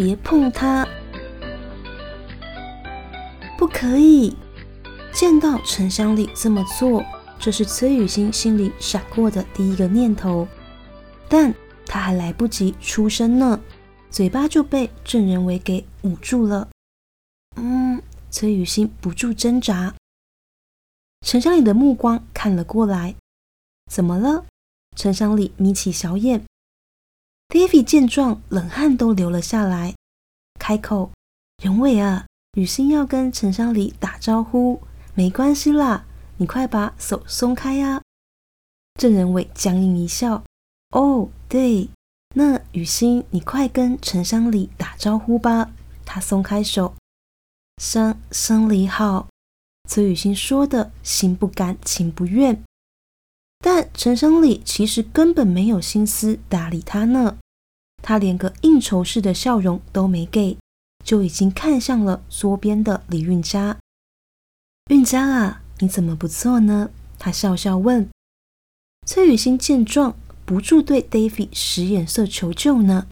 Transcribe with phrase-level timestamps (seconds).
[0.00, 0.88] 别碰它！
[3.58, 4.34] 不可以！
[5.12, 7.04] 见到沉香里这么做，
[7.38, 10.48] 这是崔雨欣心里闪过的第一个念头。
[11.28, 13.60] 但他还来不及出声呢，
[14.10, 16.70] 嘴巴就被郑仁伟给捂住了。
[17.56, 19.94] 嗯，崔雨欣不住挣扎。
[21.26, 23.16] 陈香里的目光看了过来，
[23.90, 24.46] 怎么了？
[24.96, 26.42] 陈香里眯起小眼。
[27.50, 29.96] David 见状，冷汗都流了下来，
[30.60, 31.10] 开口
[31.60, 34.80] ：“仁伟啊，雨欣要跟陈香里打招呼，
[35.14, 36.04] 没关系啦，
[36.36, 38.02] 你快把手松开呀。”
[38.94, 40.44] 郑仁伟僵硬一笑。
[40.90, 41.88] 哦，对，
[42.36, 45.72] 那雨欣，你快跟陈香里打招呼吧。
[46.04, 46.94] 他松开手，
[47.82, 49.28] 生生理好。
[49.88, 52.62] 崔雨欣说的，心不甘情不愿。
[53.62, 57.36] 但陈香里其实根本没有心思搭理他呢，
[58.02, 60.56] 他连个应酬式的笑容都没给，
[61.04, 63.78] 就已经看向了桌边的李运佳。
[64.90, 66.90] 运佳啊，你怎么不做呢？
[67.18, 68.08] 他笑笑问。
[69.06, 70.16] 崔雨欣见状。
[70.42, 73.06] 不住对 David 使眼色求救呢。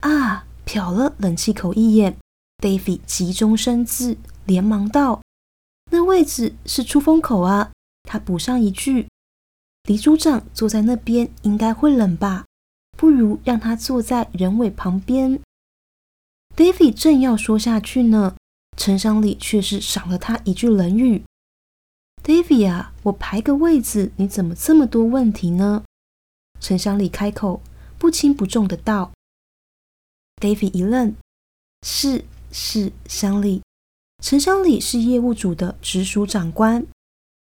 [0.00, 0.44] 啊！
[0.66, 2.18] 瞟了冷气口一眼
[2.58, 5.22] ，David 急中生智，连忙道
[5.90, 7.72] ：“那位置是出风口啊。”
[8.04, 9.08] 他补上一句
[9.88, 12.44] ：“李组长坐在那边应该会冷吧？
[13.00, 15.40] 不如让他坐在人尾旁边。
[16.54, 18.36] ”David 正要说下去呢，
[18.76, 21.22] 陈香里却是赏了他一句冷语
[22.22, 25.82] ：“David 啊，我排个位置，你怎么这么多问题呢？”
[26.60, 27.62] 陈香里开口，
[27.96, 29.12] 不轻不重的道
[30.36, 31.16] ：“David 一愣，
[31.80, 33.62] 是是香里，
[34.22, 36.86] 陈香里是业务组的直属长官，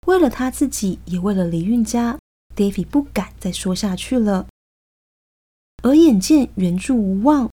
[0.06, 2.16] 为了他自己，也为了李运家
[2.54, 4.47] ，David 不敢再说下去了。
[5.83, 7.50] 而眼见援助无望，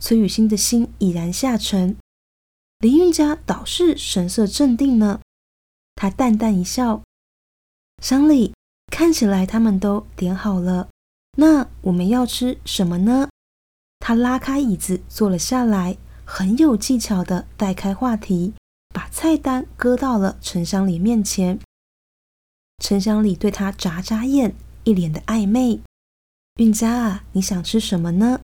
[0.00, 1.96] 崔雨欣的心已然下沉。
[2.78, 5.20] 林韵家倒是神色镇定呢，
[5.94, 7.02] 他淡淡一笑：
[8.02, 8.54] 香里，
[8.90, 10.88] 看起来他们都点好了。”
[11.38, 13.28] 那我们要吃什么呢？
[13.98, 18.54] 他拉开椅子坐了下来，很有技巧的带开话题，
[18.88, 21.58] 把菜单搁到了陈香里面前。
[22.82, 24.54] 陈香里对他眨眨眼，
[24.84, 25.80] 一脸的暧昧。
[26.56, 28.40] 韵佳啊，你想吃什么呢？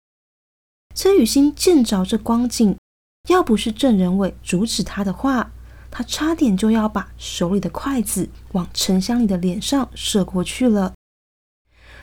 [0.95, 2.78] 崔雨欣见着这光景，
[3.28, 5.51] 要不是郑仁伟阻止他的话，
[5.91, 10.94] 他差点就要把手里的筷子往陈香里的脸上射过去了。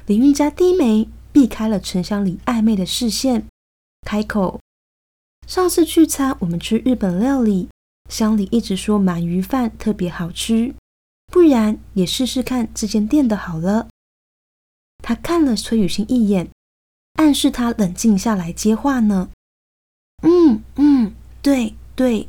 [0.07, 3.47] 李韵佳低眉，避开了陈香里暧昧的视线，
[4.07, 4.61] 开口
[5.49, 7.71] ：“上次聚餐，我们吃日本料理，
[8.11, 10.75] 香里一直说鳗鱼饭特别好吃，
[11.33, 13.89] 不然也试试看这间店的好了。”
[15.07, 16.49] 他看了崔雨欣一眼，
[17.17, 19.29] 暗示他冷静下来接话呢。
[20.23, 22.27] 嗯嗯，对对。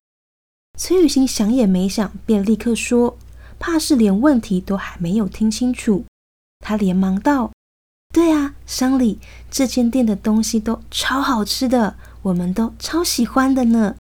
[0.77, 3.17] 崔雨欣想也没想，便立刻说，
[3.57, 6.03] 怕是连问题都还没有听清楚。
[6.59, 7.53] 他连忙道。
[8.13, 9.19] 对啊，乡里
[9.49, 13.95] 这间店的东西都超好吃的，我们都超喜欢的呢。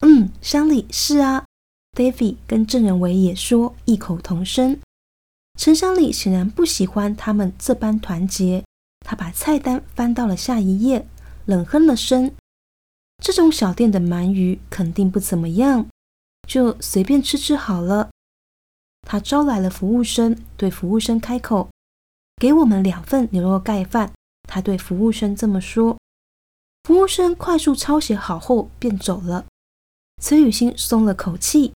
[0.00, 1.44] 嗯，乡里是啊
[1.92, 4.80] ，David 跟郑仁伟也说异口同声。
[5.58, 8.64] 陈乡里显然不喜欢他们这般团结，
[9.00, 11.04] 他把菜单翻到了下一页，
[11.46, 12.32] 冷哼了声
[13.20, 15.88] ：“这种小店的鳗鱼肯定不怎么样，
[16.46, 18.08] 就随便吃吃好了。”
[19.02, 21.68] 他招来了服务生，对服务生开口。
[22.40, 24.12] 给我们两份牛肉盖饭，
[24.48, 25.98] 他对服务生这么说。
[26.84, 29.46] 服务生快速抄写好后便走了。
[30.22, 31.72] 崔雨欣松了口气，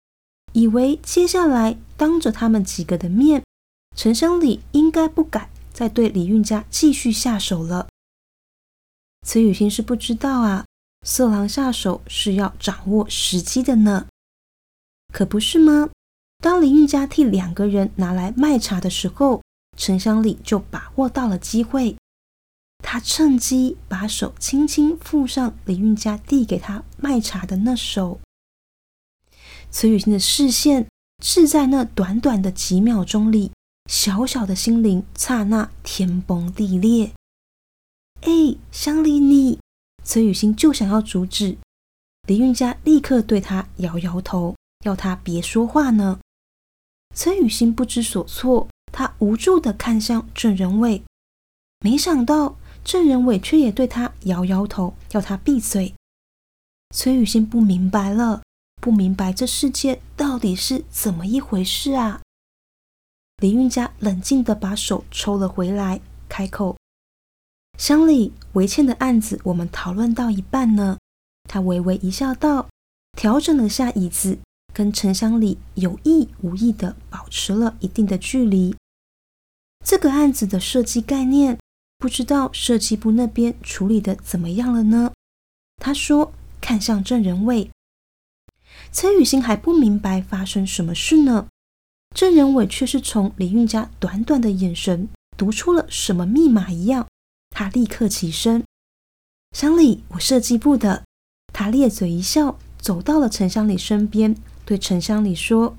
[0.53, 3.45] 以为接下来当着他们几个的面，
[3.99, 7.89] 陈香里应该不敢再对李运家继续下手了。
[9.27, 10.65] 崔雨欣是不知道啊，
[11.05, 14.07] 色狼下手是要掌握时机的呢，
[15.13, 15.91] 可不是吗？
[16.39, 19.43] 当李运家替两个人拿来卖茶的时候。
[19.77, 21.97] 陈香里就把握到了机会，
[22.79, 28.19] 他趁机把手轻轻附上李运家递给他卖茶的那手。
[29.71, 30.89] 崔雨欣的视线
[31.23, 33.53] 是在那短短的几秒钟里，
[33.89, 37.11] 小小的心灵刹那天崩地裂。
[38.21, 39.59] 哎，香里你！
[40.05, 41.57] 崔雨欣就想要阻止，
[42.27, 44.55] 李运家立刻对他摇摇头，
[44.85, 46.21] 要他别说话呢。
[47.15, 51.03] 崔雨欣不知所措，他无助的看向郑仁伟，
[51.81, 55.95] 没想到郑仁伟却也对他摇摇头，要他闭嘴。
[56.95, 58.43] 崔雨欣不明白了，
[58.83, 62.21] 不明白这世界到底是怎么一回事啊！
[63.39, 66.77] 林运家冷静地把手抽了回来，开口
[67.79, 70.99] ：“乡里维倩的案子，我们讨论到一半呢。”
[71.49, 72.69] 他微微一笑，道
[73.17, 74.39] ：“调整了下椅子。”
[74.75, 78.77] 跟陈香里有意无意的保持了一定的距离。
[79.85, 81.59] 这个案子的设计概念，
[81.99, 85.13] 不知道设计部那边处理的怎么样了呢？
[85.83, 87.71] 他说，看向郑仁伟。
[88.93, 91.49] 崔雨欣还不明白发生什么事呢，
[92.19, 97.07] 郑仁伟却是从李运家短短的眼神读出了什么密码一样，
[97.51, 98.65] 他立刻起身，
[99.53, 101.05] 香里，我设计部的。
[101.53, 104.37] 他咧嘴一笑，走到了陈香里身边。
[104.65, 105.77] 对陈香里说：“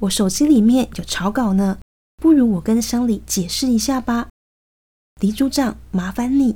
[0.00, 1.78] 我手机里面有草稿呢，
[2.16, 4.28] 不如我跟香里解释一下吧。”
[5.18, 6.54] 李组长，麻烦你。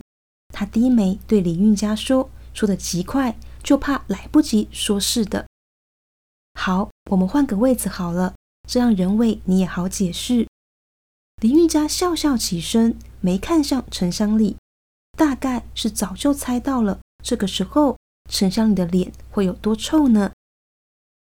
[0.53, 5.47] 他低眉对李运家说：“说的极快，就怕来不及说是的。”
[6.61, 8.35] 好，我们换个位子好了，
[8.69, 10.47] 这样人为你也好解释。
[11.41, 14.57] 林玉佳笑笑起身，没看向陈香丽，
[15.17, 17.97] 大概是早就猜到了这个时候
[18.31, 20.33] 陈香丽的脸会有多臭呢。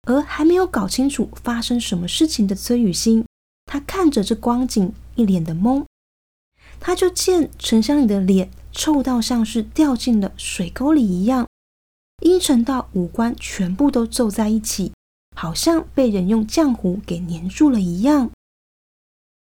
[0.08, 3.24] 而还没有搞清楚发生什么事情的崔雨欣，
[3.66, 5.84] 她看着这光景，一脸的懵。
[6.80, 11.46] 她就见陈香里的脸臭到像是掉进了水沟里一样，
[12.22, 14.92] 阴沉到五官全部都皱在一起，
[15.40, 18.30] 好像被人用浆糊给粘住了一样。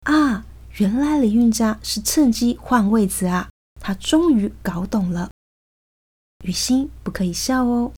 [0.04, 0.46] 啊，
[0.78, 3.50] 原来李运家是趁机换位子啊！
[3.82, 5.30] 他终于搞懂了。
[6.42, 7.92] 雨欣，不可以笑哦。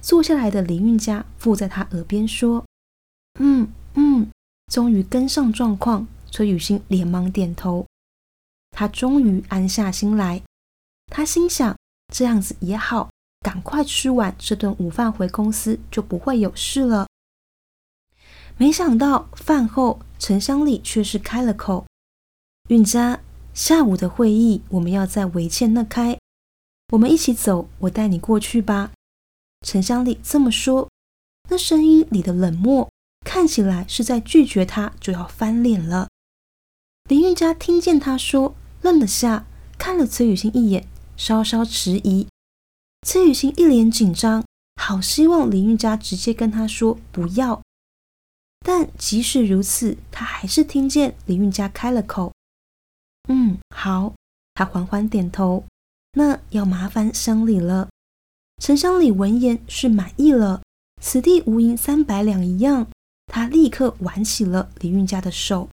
[0.00, 2.64] 坐下来的李运家附在他耳边说
[3.40, 4.30] ：“嗯嗯，
[4.72, 7.84] 终于跟上状况。”崔雨欣连忙点头。
[8.70, 10.40] 他终于安下心来。
[11.08, 11.76] 他心想：
[12.14, 13.10] 这样子也好，
[13.40, 17.08] 赶快吃完这顿午饭回公司，就不会有事了。
[18.62, 21.84] 没想到饭后，陈香丽却是开了口
[22.70, 23.18] ：“韵家，
[23.52, 26.16] 下午的会议我们要在维倩那开，
[26.92, 28.92] 我们一起走，我带你过去吧。”
[29.66, 30.88] 陈香丽这么说，
[31.48, 32.88] 那声音里的冷漠
[33.26, 36.06] 看起来是在拒绝他就要翻脸了。
[37.08, 39.44] 林韵家听见他说，愣了下，
[39.76, 40.86] 看了崔雨欣一眼，
[41.16, 42.28] 稍稍迟疑。
[43.04, 44.44] 崔雨欣一脸紧张，
[44.80, 47.60] 好希望林韵家直接跟他说不要。
[48.62, 52.32] 但即使如此，他还是听见李运家开了口
[53.28, 54.14] ：“嗯，好。”
[54.54, 55.64] 他缓缓点头
[56.12, 57.88] ：“那要麻烦乡里了。”
[58.62, 60.62] 陈香里闻言是满意了，
[61.00, 62.86] 此地无银三百两一样，
[63.26, 65.68] 他立刻挽起了李运家的手。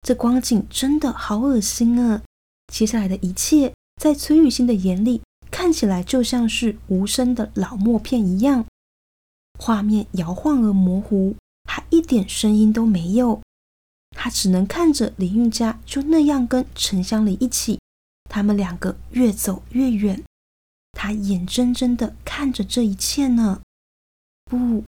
[0.00, 2.22] 这光景真的好恶心啊！
[2.72, 8.64] 接下来的一切，在崔雨欣的眼里看起来就像是无声的老默片一样，
[9.58, 11.36] 画面摇晃而模糊，
[11.74, 13.40] 他一点声音都没有。
[14.14, 17.80] 他只能看着林玉佳就那样跟陈香里一起，
[18.24, 20.22] 他们两个越走越远。
[20.92, 23.62] 他眼睁睁的看着这一切呢，
[24.44, 24.84] 不，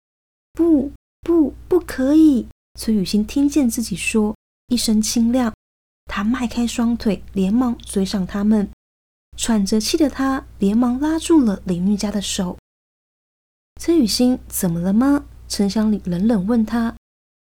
[0.52, 2.48] 不，不，不可以！
[2.78, 4.36] 崔雨欣听见自己说
[4.68, 5.54] 一声清亮，
[6.04, 8.68] 他迈开双腿，连忙追上他们。
[9.38, 12.58] 喘着气的他连忙拉住了林玉佳的手。
[13.80, 15.24] 崔雨欣怎么了吗？
[15.56, 16.96] 陈香里冷冷问他。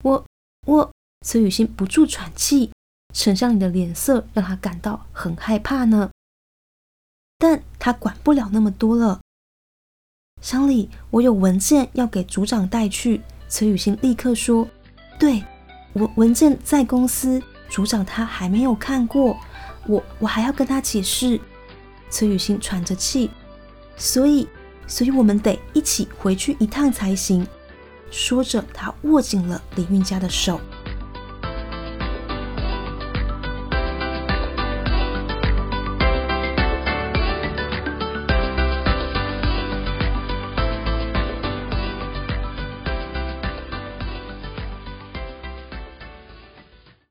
[0.06, 0.26] 我，
[0.66, 0.90] 我……
[1.26, 2.72] 崔雨欣不住喘气。
[3.14, 6.10] 陈香里的脸色让他感到很害怕呢。
[7.38, 9.20] 但他管不了那么多了。
[10.42, 13.22] 乡里，我有文件要给组长带去。
[13.50, 14.66] 崔雨欣立刻说
[15.20, 15.44] ：“对，
[15.96, 19.38] 文文件在公司，组长他还没有看过，
[19.88, 21.38] 我我还要跟他解释。”
[22.10, 23.30] 崔雨欣喘着气，
[23.98, 24.48] 所以，
[24.88, 27.46] 所以我们得一起回去一趟才行。
[28.12, 30.60] 说着，他握紧了李运家的手。